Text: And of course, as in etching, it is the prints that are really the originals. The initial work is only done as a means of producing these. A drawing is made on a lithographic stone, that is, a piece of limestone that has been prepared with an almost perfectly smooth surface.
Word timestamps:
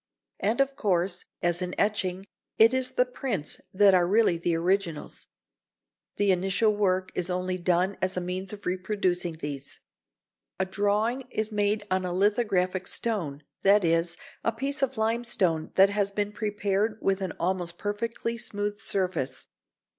And 0.39 0.59
of 0.61 0.75
course, 0.75 1.25
as 1.43 1.61
in 1.61 1.75
etching, 1.77 2.25
it 2.57 2.73
is 2.73 2.89
the 2.93 3.05
prints 3.05 3.61
that 3.71 3.93
are 3.93 4.07
really 4.07 4.35
the 4.39 4.55
originals. 4.55 5.27
The 6.15 6.31
initial 6.31 6.75
work 6.75 7.11
is 7.13 7.29
only 7.29 7.59
done 7.59 7.99
as 8.01 8.17
a 8.17 8.19
means 8.19 8.51
of 8.51 8.63
producing 8.63 9.33
these. 9.35 9.79
A 10.59 10.65
drawing 10.65 11.25
is 11.29 11.51
made 11.51 11.85
on 11.91 12.03
a 12.03 12.13
lithographic 12.13 12.87
stone, 12.87 13.43
that 13.61 13.83
is, 13.85 14.17
a 14.43 14.51
piece 14.51 14.81
of 14.81 14.97
limestone 14.97 15.69
that 15.75 15.91
has 15.91 16.09
been 16.09 16.31
prepared 16.31 16.97
with 16.99 17.21
an 17.21 17.33
almost 17.39 17.77
perfectly 17.77 18.39
smooth 18.39 18.79
surface. 18.81 19.45